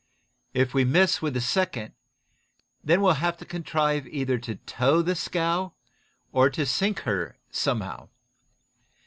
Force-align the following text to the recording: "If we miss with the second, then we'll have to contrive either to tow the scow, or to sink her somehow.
"If 0.55 0.73
we 0.73 0.83
miss 0.83 1.21
with 1.21 1.35
the 1.35 1.41
second, 1.41 1.93
then 2.83 3.01
we'll 3.01 3.13
have 3.21 3.37
to 3.37 3.45
contrive 3.45 4.07
either 4.07 4.39
to 4.39 4.55
tow 4.55 5.03
the 5.03 5.13
scow, 5.13 5.73
or 6.31 6.49
to 6.49 6.65
sink 6.65 7.01
her 7.01 7.37
somehow. 7.51 8.09